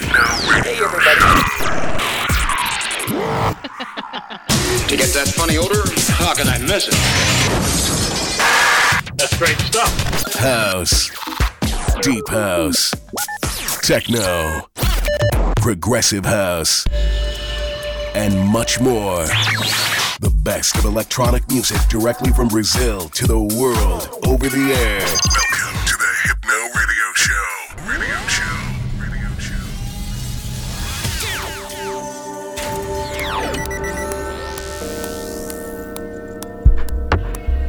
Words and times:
Hey, 0.00 0.78
everybody. 0.82 1.20
To 4.88 4.96
get 4.96 5.08
that 5.14 5.28
funny 5.28 5.56
odor, 5.56 5.82
how 6.14 6.34
can 6.34 6.46
I 6.46 6.58
miss 6.58 6.88
it? 6.88 6.94
That's 9.16 9.36
great 9.38 9.56
stuff. 9.58 10.34
House, 10.34 11.10
Deep 12.02 12.28
House, 12.28 12.92
Techno, 13.82 14.68
Progressive 15.56 16.24
House, 16.24 16.84
and 18.14 18.38
much 18.48 18.80
more. 18.80 19.24
The 20.20 20.32
best 20.42 20.76
of 20.76 20.84
electronic 20.84 21.48
music 21.48 21.80
directly 21.88 22.30
from 22.30 22.48
Brazil 22.48 23.08
to 23.08 23.26
the 23.26 23.38
world 23.38 24.08
over 24.26 24.48
the 24.48 24.72
air. 24.74 25.73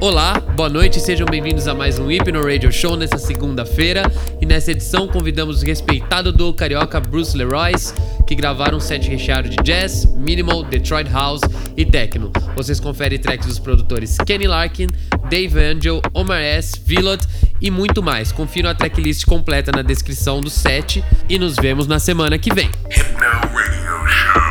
Olá, 0.06 0.40
boa 0.40 0.70
noite, 0.70 1.00
sejam 1.00 1.26
bem-vindos 1.26 1.68
a 1.68 1.74
mais 1.74 1.98
um 1.98 2.12
Hypno 2.12 2.44
Radio 2.44 2.72
Show 2.72 2.96
nessa 2.96 3.18
segunda-feira. 3.18 4.04
E 4.40 4.46
nessa 4.46 4.70
edição 4.70 5.08
convidamos 5.08 5.64
o 5.64 5.66
respeitado 5.66 6.32
do 6.32 6.54
carioca 6.54 7.00
Bruce 7.00 7.36
Leroy's, 7.36 7.92
que 8.28 8.36
gravaram 8.36 8.78
um 8.78 8.80
set 8.80 9.10
recheado 9.10 9.50
de 9.50 9.56
jazz, 9.64 10.06
minimal, 10.16 10.64
Detroit 10.64 11.10
House 11.12 11.42
e 11.76 11.84
techno. 11.84 12.32
Vocês 12.56 12.80
conferem 12.80 13.18
tracks 13.18 13.48
dos 13.48 13.58
produtores 13.58 14.16
Kenny 14.24 14.46
Larkin, 14.46 14.90
Dave 15.28 15.60
Angel, 15.60 16.00
Omar 16.14 16.40
S, 16.40 16.80
Villot 16.86 17.26
e 17.60 17.72
muito 17.72 18.04
mais. 18.04 18.32
Confiram 18.32 18.70
a 18.70 18.76
tracklist 18.76 19.26
completa 19.26 19.72
na 19.72 19.82
descrição 19.82 20.40
do 20.40 20.52
set 20.52 21.04
e 21.28 21.40
nos 21.40 21.56
vemos 21.56 21.88
na 21.88 21.98
semana 21.98 22.38
que 22.38 22.54
vem. 22.54 22.70
Hypno 22.92 23.28
Radio 23.56 24.08
Show. 24.08 24.45